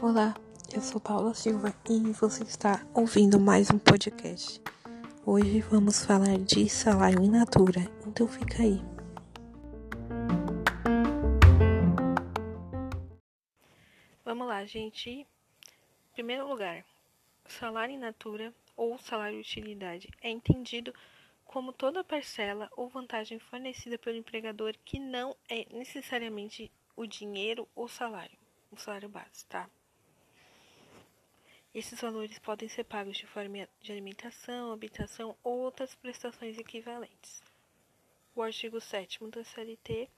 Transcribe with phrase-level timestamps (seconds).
[0.00, 0.32] Olá,
[0.72, 4.62] eu sou Paula Silva e você está ouvindo mais um podcast.
[5.26, 8.80] Hoje vamos falar de salário in natura, então fica aí.
[14.24, 15.10] Vamos lá, gente.
[15.10, 15.26] Em
[16.14, 16.84] primeiro lugar,
[17.44, 20.94] salário in natura ou salário utilidade é entendido
[21.48, 27.88] como toda parcela ou vantagem fornecida pelo empregador que não é necessariamente o dinheiro ou
[27.88, 28.38] salário,
[28.70, 29.68] o salário base, tá?
[31.74, 37.42] Esses valores podem ser pagos de forma de alimentação, habitação ou outras prestações equivalentes.
[38.34, 40.10] O artigo 7 da CLT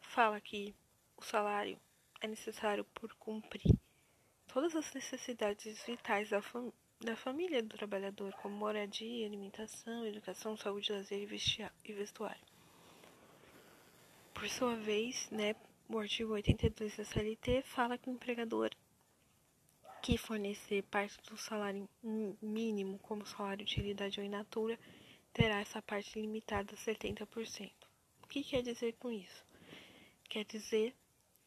[0.00, 0.74] fala que
[1.16, 1.80] o salário
[2.20, 3.74] é necessário por cumprir
[4.46, 10.92] todas as necessidades vitais da, fam da família do trabalhador, como moradia, alimentação, educação, saúde,
[10.92, 11.28] lazer
[11.84, 12.44] e vestuário.
[14.32, 15.54] Por sua vez, né,
[15.88, 18.70] o artigo 82 da CLT fala que o empregador
[20.02, 21.88] que fornecer parte do salário
[22.40, 24.78] mínimo como salário de utilidade ou in natura
[25.32, 27.72] terá essa parte limitada a 70%.
[28.22, 29.44] O que quer dizer com isso?
[30.28, 30.94] Quer dizer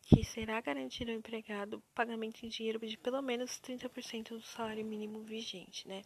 [0.09, 5.21] que será garantido ao empregado pagamento em dinheiro de pelo menos 30% do salário mínimo
[5.21, 6.01] vigente, né?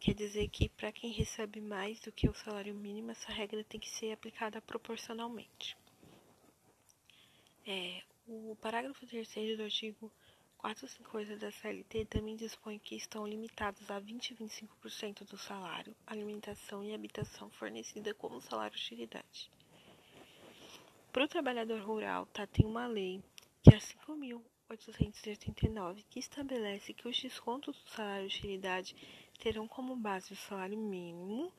[0.00, 3.78] Quer dizer que para quem recebe mais do que o salário mínimo, essa regra tem
[3.78, 5.76] que ser aplicada proporcionalmente.
[7.66, 10.10] É, o parágrafo 3 do artigo
[10.56, 16.82] 458 da CLT também dispõe que estão limitados a 20 e 25% do salário, alimentação
[16.82, 19.50] e habitação fornecida como salário de utilidade.
[21.12, 23.22] Para o trabalhador rural, tá, tem uma lei
[23.62, 28.94] que é 5.889 que estabelece que os descontos do salário de utilidade
[29.40, 31.52] terão como base o salário mínimo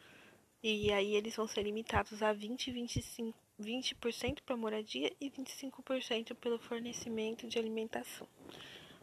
[0.62, 6.34] e aí eles vão ser limitados a 20 e 25 20% para moradia e 25%
[6.36, 8.28] pelo fornecimento de alimentação.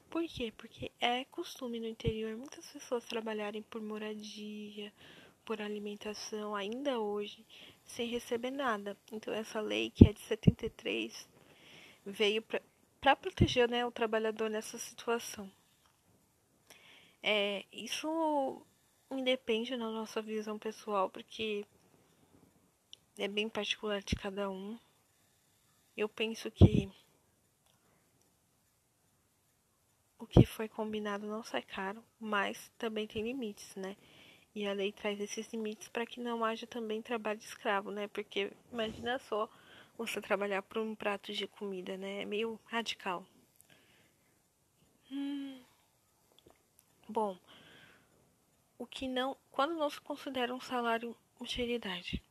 [0.09, 0.53] Por quê?
[0.57, 4.91] Porque é costume no interior muitas pessoas trabalharem por moradia,
[5.45, 7.45] por alimentação, ainda hoje,
[7.87, 8.97] sem receber nada.
[9.13, 11.29] Então, essa lei, que é de 73,
[12.05, 12.43] veio
[13.01, 15.51] para proteger né, o trabalhador nessa situação.
[17.23, 18.63] É, isso
[19.11, 21.65] independe da nossa visão pessoal, porque
[23.19, 24.79] é bem particular de cada um.
[25.97, 26.91] Eu penso que
[30.19, 33.97] o que foi combinado não sai caro, mas também tem limites, né?
[34.57, 38.09] E a lei traz esses limites para que não haja também trabalho de escravo, né?
[38.09, 39.51] Porque imagina só
[39.99, 42.23] você trabalhar por um prato de comida, né?
[42.23, 43.27] É meio radical.
[45.13, 45.61] Hum.
[47.07, 47.39] Bom,
[48.79, 52.23] o que não, quando não se considera um salário utilidade?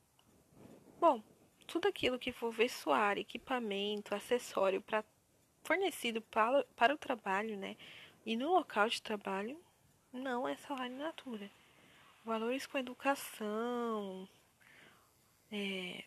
[1.00, 1.22] Bom,
[1.68, 5.06] tudo aquilo que for vestuário, equipamento, acessório para
[5.64, 7.78] fornecido para, para o trabalho, né?
[8.26, 9.64] E no local de trabalho,
[10.12, 11.52] não é salário natura.
[12.26, 14.28] Valores com educação,
[15.52, 16.04] é,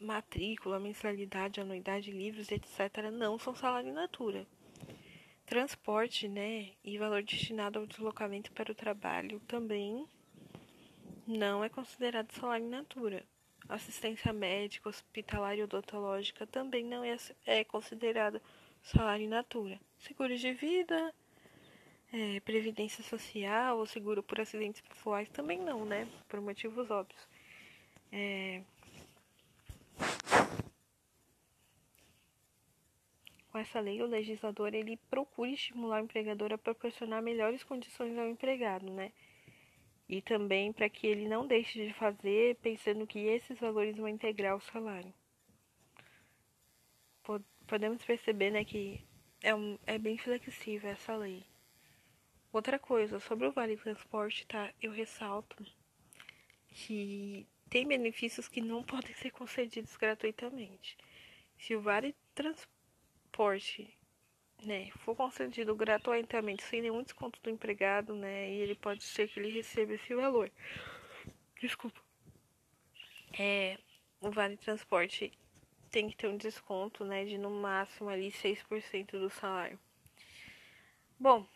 [0.00, 4.46] matrícula, mensalidade, anuidade, livros, etc., não são salário in natura.
[5.44, 10.08] Transporte, né, e valor destinado ao deslocamento para o trabalho também
[11.26, 13.22] não é considerado salário in natura.
[13.68, 18.40] Assistência médica, hospitalar e odontológica também não é, é considerado
[18.82, 19.78] salário in natura.
[19.98, 21.12] Seguro de vida,
[22.12, 26.08] é, previdência social ou seguro por acidentes pessoais também não, né?
[26.28, 27.28] Por motivos óbvios.
[28.12, 28.62] É...
[33.50, 38.28] Com essa lei, o legislador ele procura estimular o empregador a proporcionar melhores condições ao
[38.28, 39.12] empregado, né?
[40.08, 44.56] E também para que ele não deixe de fazer pensando que esses valores vão integrar
[44.56, 45.12] o salário
[47.68, 49.00] podemos perceber né, que
[49.42, 51.44] é, um, é bem flexível essa lei.
[52.52, 54.72] Outra coisa, sobre o Vale Transporte, tá?
[54.80, 55.56] Eu ressalto
[56.68, 60.96] que tem benefícios que não podem ser concedidos gratuitamente.
[61.58, 63.98] Se o Vale Transporte
[64.64, 69.38] né, for concedido gratuitamente, sem nenhum desconto do empregado, né, e ele pode ser que
[69.38, 70.50] ele receba esse valor.
[71.60, 72.00] Desculpa.
[73.38, 73.78] É,
[74.20, 75.32] o Vale Transporte
[75.90, 79.78] tem que ter um desconto, né, de no máximo ali 6% do salário.
[81.18, 81.46] Bom,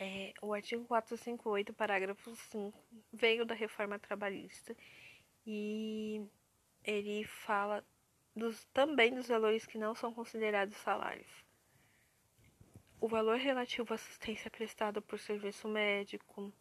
[0.00, 2.78] é, o artigo 458, parágrafo 5,
[3.12, 4.76] veio da reforma trabalhista
[5.46, 6.22] e
[6.84, 7.84] ele fala
[8.34, 11.30] dos, também dos valores que não são considerados salários.
[13.00, 16.52] O valor relativo à assistência prestada por serviço médico,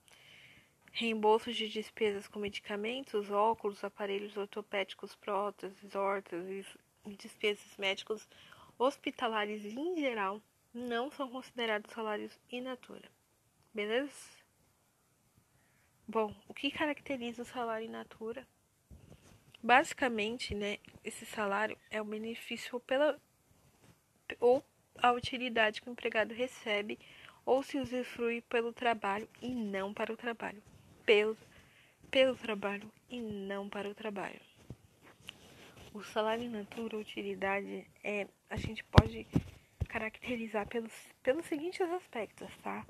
[0.91, 6.67] reembolso de despesas com medicamentos, óculos, aparelhos ortopédicos, próteses, órteses
[7.05, 8.27] e despesas médicos
[8.77, 10.41] hospitalares em geral
[10.73, 13.09] não são considerados salários in natura.
[13.73, 14.11] Beleza?
[16.05, 18.45] Bom, o que caracteriza o salário in natura?
[19.63, 23.17] Basicamente, né, esse salário é o benefício pela
[24.41, 24.61] ou
[24.97, 26.99] a utilidade que o empregado recebe
[27.45, 30.61] ou se usufrui pelo trabalho e não para o trabalho.
[31.05, 31.37] Pelo,
[32.09, 34.41] pelo trabalho e não para o trabalho.
[35.93, 39.25] O salário in natura, utilidade, é, a gente pode
[39.87, 40.93] caracterizar pelos,
[41.23, 42.85] pelos seguintes aspectos, tá?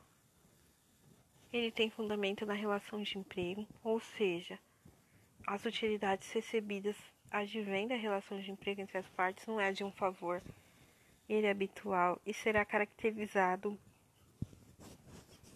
[1.54, 4.58] Ele tem fundamento na relação de emprego, ou seja,
[5.46, 6.96] as utilidades recebidas
[7.30, 10.42] advêm da relação de emprego entre as partes, não é de um favor.
[11.28, 13.78] Ele é habitual e será caracterizado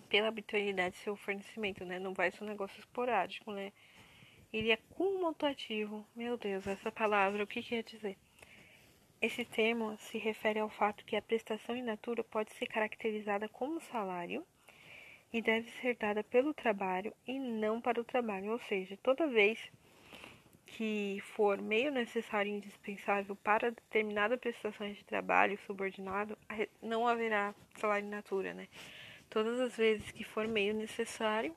[0.09, 1.97] pela habitualidade de seu fornecimento, né?
[1.97, 3.71] Não vai ser um negócio esporádico, né?
[4.51, 6.05] Ele é cumulativo.
[6.13, 8.17] Meu Deus, essa palavra, o que quer dizer?
[9.21, 13.79] Esse termo se refere ao fato que a prestação in natura pode ser caracterizada como
[13.79, 14.45] salário
[15.31, 19.71] e deve ser dada pelo trabalho e não para o trabalho, ou seja, toda vez
[20.65, 26.37] que for meio necessário e indispensável para determinada prestação de trabalho subordinado,
[26.81, 28.67] não haverá salário in natura, né?
[29.29, 31.55] Todas as vezes que for meio necessário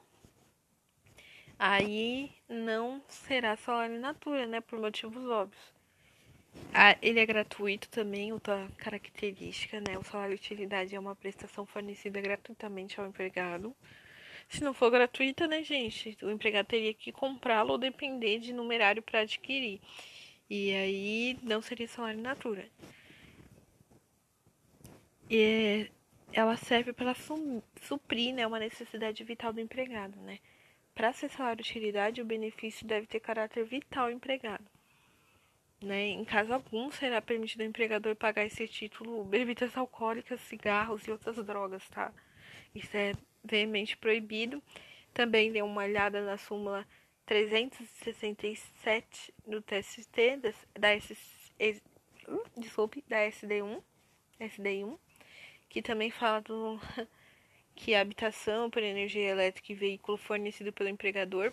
[1.59, 4.61] aí não será salário in natura, né?
[4.61, 5.78] Por motivos óbvios.
[6.73, 9.99] Ah, ele é gratuito também, outra característica, né?
[9.99, 13.75] O salário utilidade é uma prestação fornecida gratuitamente ao empregado.
[14.49, 16.17] Se não for gratuita, né, gente?
[16.23, 19.81] O empregado teria que comprá-lo ou depender de numerário para adquirir.
[20.49, 22.67] E aí não seria salário natura.
[25.31, 25.91] E
[26.33, 27.15] ela serve para
[27.83, 30.39] suprir né, uma necessidade vital do empregado, né?
[30.95, 34.65] Para ser salário utilidade, o benefício deve ter caráter vital ao empregado.
[35.81, 36.09] Né?
[36.09, 41.37] Em caso algum, será permitido ao empregador pagar esse título bebidas alcoólicas, cigarros e outras
[41.45, 42.13] drogas, tá?
[42.75, 43.13] Isso é
[43.45, 44.61] veemente proibido.
[45.15, 46.85] Também dê uma olhada na súmula
[47.27, 50.39] 367 do TST,
[50.79, 51.17] da, S,
[52.29, 53.81] uh, desculpe, da SD1,
[54.41, 54.99] SD1,
[55.69, 56.81] que também fala do
[57.77, 61.53] que a habitação por energia elétrica e veículo fornecido pelo empregador,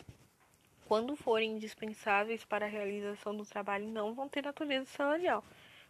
[0.85, 5.43] quando forem indispensáveis para a realização do trabalho, não vão ter natureza salarial.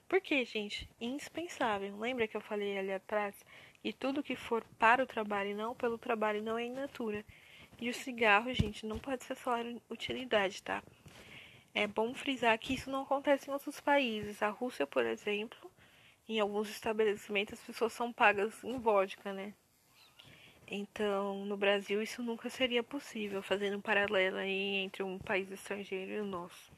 [0.08, 0.90] Por quê, gente?
[1.00, 1.98] Indispensável.
[1.98, 3.36] Lembra que eu falei ali atrás?
[3.84, 7.26] E tudo que for para o trabalho e não pelo trabalho não é in natura.
[7.80, 10.82] E o cigarro, gente, não pode ser salário utilidade, tá?
[11.74, 14.42] É bom frisar que isso não acontece em outros países.
[14.42, 15.70] A Rússia, por exemplo,
[16.28, 19.54] em alguns estabelecimentos as pessoas são pagas em vodka, né?
[20.68, 26.12] Então, no Brasil, isso nunca seria possível, fazendo um paralelo aí entre um país estrangeiro
[26.12, 26.72] e o nosso.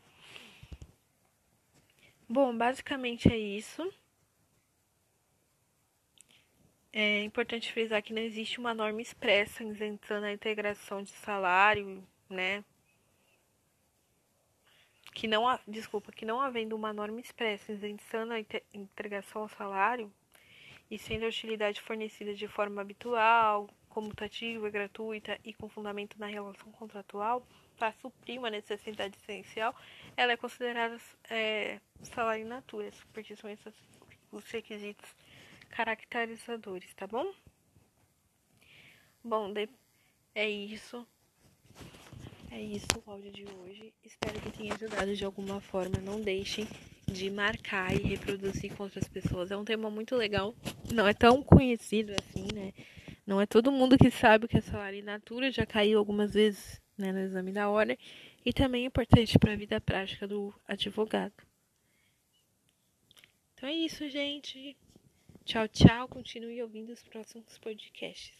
[2.28, 3.90] Bom, basicamente é isso.
[6.92, 12.66] É importante frisar que não existe uma norma expressa isentando a integração de salário, né?
[15.14, 18.40] Que não, desculpa, que não havendo uma norma expressa isentando a
[18.74, 20.12] integração ao salário,
[20.90, 26.72] e sendo a utilidade fornecida de forma habitual, comutativa, gratuita e com fundamento na relação
[26.72, 27.46] contratual,
[27.78, 29.76] para suprir uma necessidade essencial,
[30.16, 30.98] ela é considerada
[31.30, 33.74] é, salário in natura, porque são esses
[34.32, 35.10] os requisitos
[35.70, 37.34] caracterizadores, tá bom?
[39.24, 39.54] Bom,
[40.34, 41.06] é isso.
[42.52, 43.94] É isso o áudio de hoje.
[44.04, 46.00] Espero que tenha ajudado de alguma forma.
[46.00, 46.68] Não deixem
[47.12, 49.52] de marcar e reproduzir com outras pessoas.
[49.52, 50.54] É um tema muito legal.
[50.94, 52.74] Não é tão conhecido assim, né?
[53.26, 57.12] Não é todo mundo que sabe que é salário natura, já caiu algumas vezes né,
[57.12, 57.98] no exame da ordem.
[58.46, 61.34] E também é importante para a vida prática do advogado.
[63.54, 64.78] Então é isso, gente.
[65.44, 66.08] Tchau, tchau.
[66.08, 68.34] Continue ouvindo os próximos podcasts.